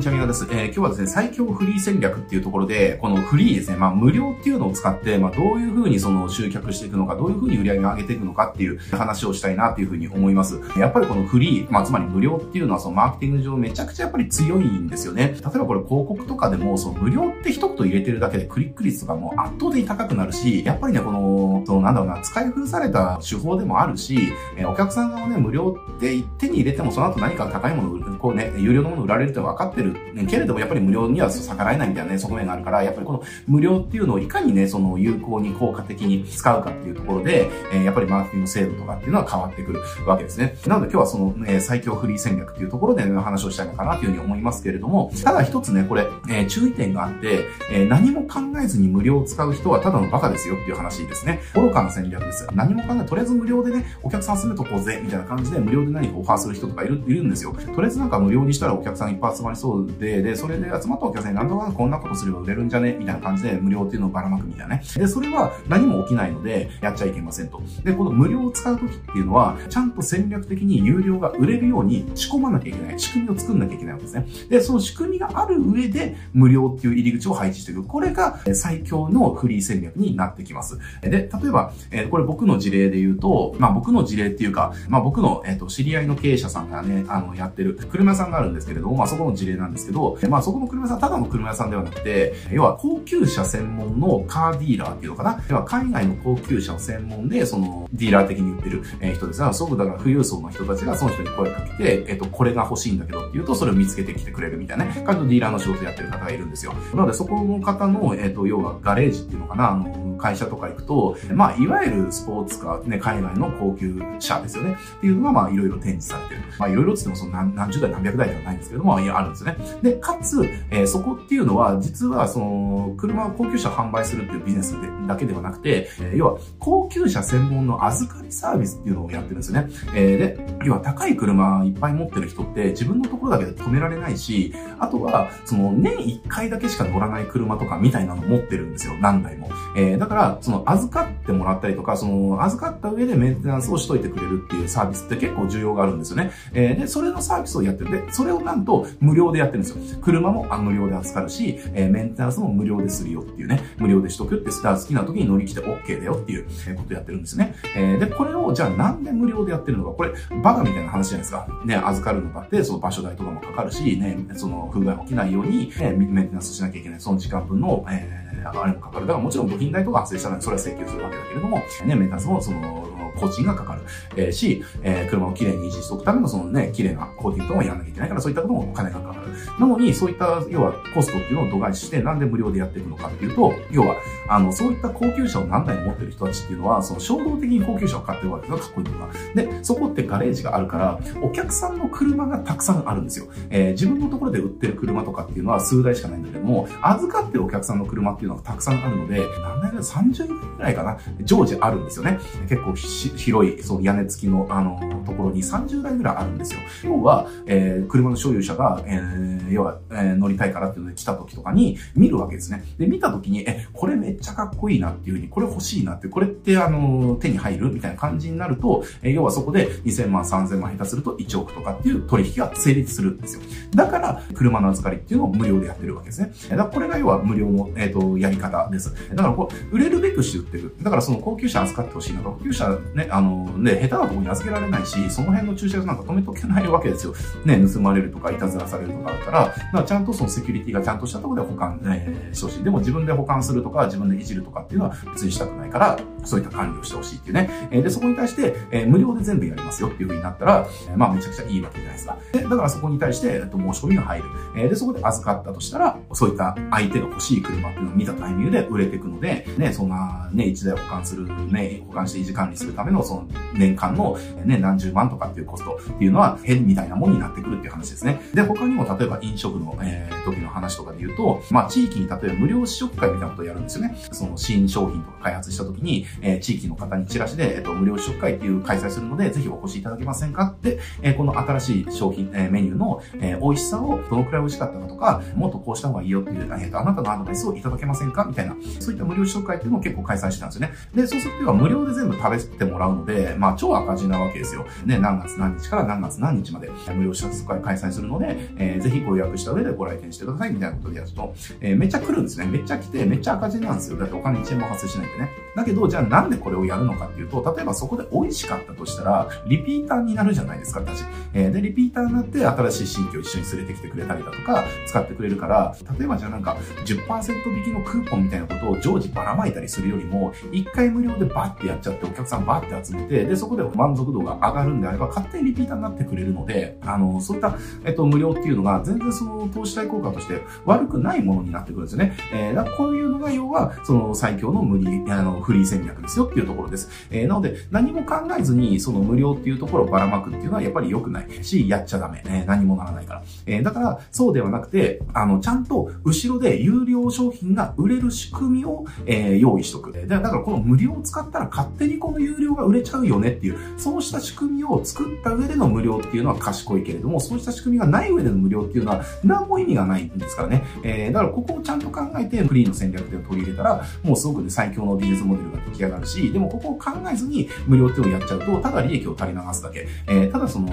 [0.00, 0.46] にちは、みなです。
[0.50, 10.58] えー、今日はですね、最強フリー戦略っていうところで、このフリーですね、まあ無料っていうのを使って、まあどういう風にその集客していくのか、どういう風に売り上げを上げていくのかっていう話をしたいなっていう風に思います。
[10.78, 15.24] やっぱりこのフリー、まあつまり無料っていうのはそのマーケティング上めちゃくちゃやっぱり強いんですよね。
[15.24, 40.56] 例えばこれ広告とかでも、その無料って一言入れてるだけでクリック率とかも圧倒的に高くなるし、やっぱりね、この、そのなんだろうな、使い古された手法でもあるし、えお客さんがね、無料って手に入れてもその後何か高いものを、こうね、有料のもの売られるって分かってる、ね、けれどもやっぱり無料には逆らえないみたいなね、側面があるから、やっぱりこの無料っていうのをいかにね、その有効に効果的に使うかっていうところで、えー、やっぱりマーケティング制度とかっていうのは変わってくるわけですね。
[40.66, 51.40] なので今日はその、え、最強フリー戦略っていうところで、ね、話をしたいのかなというふうに思いますけれども、ただ一つね、これ、えー、注意点があって、えー、何も考えずに無料を使う人はただのバカですよっていう話ですね。
[51.54, 52.50] 愚かな戦略ですよ。
[52.54, 57.52] 何も考え、とりあえず無料でね、お客さん集めとこうぜ、みたいな感じで無料で何かオファーする人とかいる、いるんですよ。
[57.52, 62.96] とりあえずなんか無料にしたらお客さんいっぱい集まりそうで、で、それで集まったお客さんになんとかこんなことすれば売れるんじゃね？
[62.98, 64.82] みたいな感じで無料っていうのをばらまくみたいなね。
[64.96, 67.62] で、それは何も起きないので、やっちゃいけませんと。
[67.84, 73.00] で、この無料を使うときっていうのは、ちゃんと戦略的に有料が売れるように仕込まなきゃいけない。
[73.00, 74.26] 仕組みを作んなきゃいけないわけですね。
[74.48, 77.84] で、その仕組みがある上で、無料っていう入り口を配置していく。
[77.84, 80.78] これが最強のフリー戦略になってきます。
[81.02, 95.44] で、例えば、えこれ僕の事例で言うと、まあ僕の事例っていうか、まあ僕の、えっ、と、知り合いの経営者さんがね、あの、やってる車屋さんがあるんですけれども、まあそこの事例なんですけど、まあそこの車屋さん、ただの車屋さんではなくて、要は高級車専門のカーディーラーっていうのかな？
[95.48, 98.82] 要は海外の高級車を専門で、その、ディーラー的に売ってる
[99.14, 106.72] 人ですが、すごくだから富裕層の人たちがその人に声かけて、えっ、と、これが欲しいんだけどって言うと、それを見つけてきてくれるみたいなね、感じのディーラーの仕事やってる方がいるんですよ。
[106.94, 114.76] なのでそこの方の、えっ、と、要はガレージっていうのかな、あの、会社とか行くと、まあ、いわゆるスポーツカー、ね、海外の高級車ですよね。
[114.98, 116.40] っていうのが、まあ、いろいろ展示されてる。
[116.58, 119.56] まあ、いろいろつってもその何何十台何百台ではないんですけども、あるんですね。
[119.82, 129.68] で、かつ、えー、そこっていうのは、実は、その、車を、高級車販売するっていうビジネスでだけではなくて、えー、要は、高級車専門の預かりサービスっていうのをやってるんですよね。
[129.94, 138.94] えー、で、要は高い車いっぱい持ってる人って自分のところだけで止められないし、あとは、その、年1回だけしか乗らない車とかみたいなの持ってるんですよ。
[139.00, 139.50] 何台も。
[139.76, 146.30] えー、だから、その、預かってもらったりとか、その、預かった上でメンテナンスをしといてくれるっていうサービスって結構重要があるんですよね。
[146.52, 147.90] えー、で、それのサービスをやってる。
[147.90, 149.98] で、それをなんと無料でやってるんですよ。
[150.00, 156.46] 車も無料で扱うし、えー、メンテナンスも無料でするよっていうね、無料でしとくって、スター好きな時に乗り来て OK だよっていう
[156.76, 157.54] ことやってるんですね。
[157.76, 161.46] えー、で、これをじゃあなんで無料でやってるのか、これ、バカみたいな話じゃないですか。
[161.64, 167.00] ね、預かるのかって、その場所代とかもかかるし、ね、その不具合起きないように、ね、メンテナンスしなきゃいけない。
[167.00, 169.06] その時間分の、えーあれもかかる。
[169.06, 172.88] だからもちろん部品代とか発生したらそれは請求するわけだけれども、ね、メンテナンスもその、
[173.20, 173.82] 工賃がかかる。
[174.16, 179.26] えー、し、えー、車をきれいに維持しておくためのそのね、綺麗なコーティングとかもやらなきゃいけないから、そういったこともお金がかかる。
[179.58, 183.96] なのに、そういった、要はコストっていうのを度外視して、なんで無料でやっていくのかっていうと、要は、
[184.28, 189.08] あの、そういった高級車を何台持ってる人たちっていうのは、その衝動的に高級車を買ってるわけがかっこいいとか。
[189.34, 193.26] で、そこってガレージがあるから、お客さんの車がたくさんあるんですよ。
[193.50, 202.18] えー、自分のところで売ってる車とかっていうのは数台しかないんだけども、預かってるお客さんの車っていうのがたくさんあるので、何台ぐらい ?30 台ぐらいかな常時あるんですよね。
[202.48, 202.74] 結構
[203.16, 206.60] 広い、その屋根付きの、あの、ところに30台ぐらいあるんですよ。
[206.84, 212.64] 要は、えー、車の所有者が、えー、要は、えー、乗りたいからっていうので来た時とかに見るわけですね。
[212.78, 223.42] で、見た時に、え、これめっちゃかっこいいなっていうふうに、これ欲しいなって、これってあの、手に入るみたいな感じになると、え、要はそこで2000万、3000万下手すると1億とかっていう取引が成立するんですよ。
[223.74, 226.32] だから、車の預かりっていうのを無料でやってるわけですね。
[226.48, 228.92] だからこれが要は無料の、えっ、と、やり方です。
[229.10, 230.74] だからこう、売れるべくして売ってる。
[230.82, 232.20] だからその高級車預かってほしいな。
[232.20, 237.14] 高級車ね、あの、ね、下手なとこに預けられないし、その辺の駐車場なんか止めとけないわけですよ。
[237.44, 242.64] ね、盗まれるとか、いたずらされるとかあるから、だからちゃんとそのセキュリティがちゃんとしたところで保管、えー、してほしい。
[242.64, 247.68] でも自分で保管するとか、自分でいじるとかっていうのは別にしたくないから、そういった管理をしてほしいっていうね。
[247.70, 252.16] えー、で、そこに対して、えー、無料で全部やりますよっていう風になったら、えー、まあめちゃくちゃいいわけじゃないですか。
[252.32, 254.24] で、だからそこに対して、えっと、申し込みが入る。
[254.56, 268.20] えー、で、そこで預かったとしたら、そういった相手が欲しい車っていうのを見たタイミングで売れていくので、ね、そんな、ね、1台保管する、ね、保管して維持管理するためめの、その年間の、ね、何十万とかっていうコストっていうのは、変みたいなものになってくるっていう話ですね。
[268.34, 273.96] で、他にも例えば飲食の、えー、時の話とかで言うと、まあ、地域に例えば無料試食会みたいなことをやるんですよね。
[274.12, 290.74] その新商品とか開発した時に、えー、地域の方にチラシで、えっ、ー、と、無料試食会っていう開催するので、ぜひお越しいただけませんかって、えー、この新しい商品、えー、メニューの、えー、美味しさをどのくらい美味しかったかとか、もっとこうした方がいいよっていう、えー、と、あなたのアドバイスをいただけませんかみたいな、そういった無料試食会っていうのを結構開催してたんですよね。
[290.94, 294.66] で、そうすると、無料で全部食べてもららうので、まあ、超赤字なわけですよ。
[294.84, 302.46] ね、何月何日から何月何日まで無料試食会開催するので、えー、ぜひご予約した上でご来店してくださいみたいなことでやると、えー、めっちゃ来るんですね。
[302.46, 303.98] めっちゃ来て、めっちゃ赤字なんですよ。
[303.98, 305.30] だってお金1円も発生しないんでね。
[305.54, 311.04] だけど、じゃあなんでこれをやるのかっていうと、例えばそこで美味しかったとしたら、リピーターになるじゃないですか、私。
[311.32, 332.16] えー、で、リピーターになって新しい新規を一緒に連れてきてくれたりだとか、使ってくれるから、例えばじゃあなんか10%引きのクーポンみたいなことを常時ばらまいたりするよりも、1回無料でバッてやっちゃってお客さんバッて集めて、で、そこで満足度が上がるんであれば、勝手にリピーターになってくれるので、あの、そういった、えっと、無料っていうのが全然その投資対効果として悪くないものになってくるんですよね。
[332.32, 336.88] えー、だこういうのが要は、その最強の無理、あの、フリー戦略ですよっていうところです。
[337.10, 342.22] えー、なので、何も考えずに、その無料っていうところをばらまくっていうのはやっぱり良くないし、やっちゃダメ。
[342.26, 343.22] えー、何もならないから。
[343.46, 349.92] えー、だから、そうではなくて、あの、ちゃんと後ろで有料商品が売れる仕組みを、えー、用意しとく。
[349.92, 360.64] でだからこの無料を使ったら勝手にこの有料が売れちゃうよねっていう、そうした仕組みを作った上での無料っていうのは賢いけれども、そうした仕組みがない上での無料っていうのは何も意味がないんですからね。
[360.82, 370.68] えー、だからここをちゃんと考えてフリーの戦略で取り入れたら、もうすごくね、最強のビジネスモデルが出来上がるし、でもここを考えずに無料っていうのをやっちゃうと、ただ利益を垂れ流すだけ、えー、ただその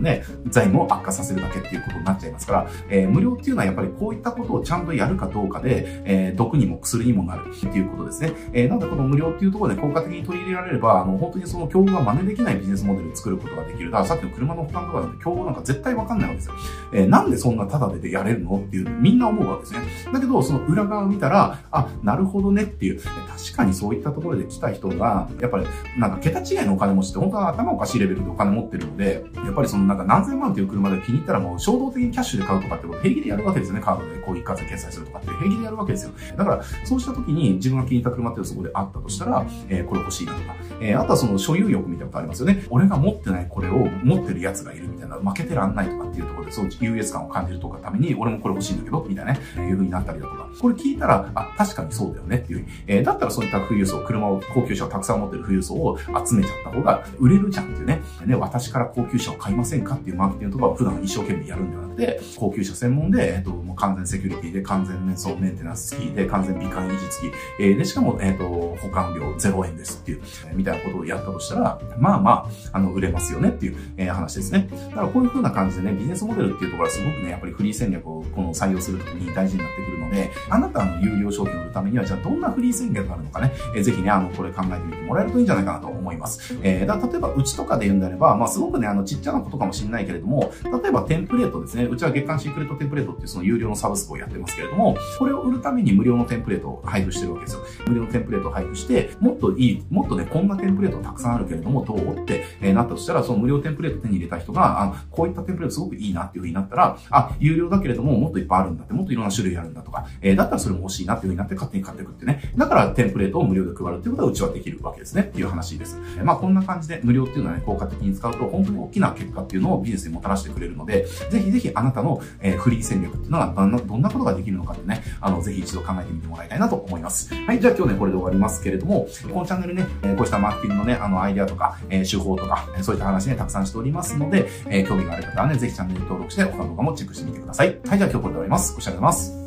[0.00, 8.32] ね、財務を悪化させるだけっていうことになっちゃいますから、えー、無料っていうのはやっぱりこういったことをちゃんとやるかどうかで、えー、毒にも薬にもなるっていうことですね。
[8.52, 13.90] えー、なのでこの無料っていうところで効果的に取り入れられれば、あの、本当にその競合が真似できないビジネスモデルを作ることができる。
[13.90, 16.54] だからさっきの車の保管とかだと競合なんか絶対わかんないわけですよ。
[16.92, 19.80] えー、なんでそんなタダでやれるのっていう、みんな思うわけですね。
[20.12, 25.66] だけど、その裏側を見たら、あ、なるほどねっていう、確かにそういったところで来た人が、やっぱり、
[25.98, 33.80] なんか桁違いのお金持ちって本当は頭おかしいレベルでお金持ってるので、やっぱりそのなんか何千万っていう車で気に入ったらもう衝動的にキャッシュで買うとかって平気でやるわけですよね。
[33.80, 36.12] カードでこう一括で決済するとかって平気でやるわけですよ。
[36.36, 42.64] だから、そうした時に自分が気に入った車っていうそこであったとしたら、えー、これ欲しいなとか、えー、あとその所有欲みたいなことありますよね。
[42.70, 68.44] 俺が持ってないこれを持ってる奴がいるみたいな、負けてらんないとかっていうところで、そう優越感を感じるとかために、俺もこれ欲しいんだけど、みたいなね、いう風になったりだとか、これ聞いたら、あ、確かにそうだよねっていう風に、えー、だったらそういった富裕層、車を、高級車をたくさん持ってる富裕層を集めちゃった方が売れるじゃんっていうね、ね、私から高級車を買いませんかっていうマーケティングとかを普段一生懸命やるんではなくて、高級車専門で、えっ、と、もう完全セキュリティで、完全面相メンテナンス付きで、完全美観維持付き、えー、で、しかも、えっ、と、
[68.80, 72.30] 保管料0円ですっていう、えー、みたいなことをやったとしたら、まあま
[72.72, 74.68] あ、あの、売れますよねっていう、えー、話ですね。
[74.90, 86.56] だからこういう風な感じでね、ビジネスモデルっていうところはすごくね、やっぱりフリー戦略をこの採用するときに大事になってくるので、あなたの有料商品を売るためには、じゃあどんなフリー戦略があるのかね、えー、ぜひね、あの、これ考えてみてもらえるといいんじゃないかなと思います。
[86.62, 90.52] えー、だ例えば、うちとかで言うんであれば、まあ、すごくね、あの、ちっちゃなことかもしれないけれども、
[90.82, 97.62] 例えばテンプレートですね、うちは月間シークレットテンプレートっていうその有料のサブスクをやってますけれども、これを売るために無料のテンプレートを配布してるわけですよ。
[97.86, 112.52] 無料のテンプレートを配布して、もっといい、もっとね、こんなテンプレートたくさんあるけれども、どうって、えー、なったとしたら、その無料テンプレート手に入れた人が、あの、こういったテンプレートすごくいいなっていう風になったら、あ、有料だけれども、もっといっぱいあるんだって、もっといろんな種類あるんだとか、えー、だったらそれも欲しいなっていう風になって勝手に買っていくってね。
[112.56, 115.22] だからテンプレートを無料で配るっていうことはうちはできるわけですね。
[115.22, 115.98] っていう話です。
[116.16, 127.34] えー、まあこんな感じで無料っていうのはね、効果的に使うと、本当に大きな結果っていうのをビジネスにもたらしてくれるので、ぜひぜひあなたの、えー、フリー戦略っていうのがどんな、どんなことができるのかってね、あの、ぜひ一度考えてみてもらいたいなと思います。
[127.34, 137.78] はい、じゃあ今日ね、これで終わりますけれども、このチャンネルね、えこうしたマーケティングのね、あの、アイデアとか、え手法とか、そういった話ね、たくさんしておりますので、え興味がある方はね、ぜひチャンネル登録して、他の動画もチェックしてみてください。
[137.86, 138.74] はい、じゃあ今日これで終わります。
[138.74, 139.41] ご視聴ありがとうございます。